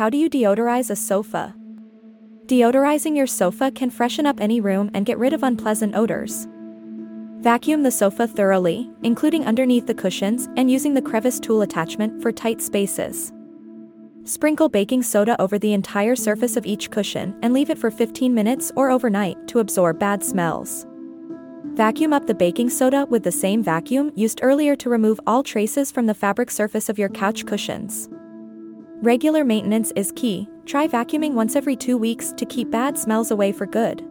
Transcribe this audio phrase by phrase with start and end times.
[0.00, 1.54] How do you deodorize a sofa?
[2.46, 6.48] Deodorizing your sofa can freshen up any room and get rid of unpleasant odors.
[7.40, 12.32] Vacuum the sofa thoroughly, including underneath the cushions and using the crevice tool attachment for
[12.32, 13.30] tight spaces.
[14.24, 18.32] Sprinkle baking soda over the entire surface of each cushion and leave it for 15
[18.32, 20.86] minutes or overnight to absorb bad smells.
[21.74, 25.92] Vacuum up the baking soda with the same vacuum used earlier to remove all traces
[25.92, 28.08] from the fabric surface of your couch cushions.
[29.02, 33.50] Regular maintenance is key, try vacuuming once every two weeks to keep bad smells away
[33.50, 34.06] for good.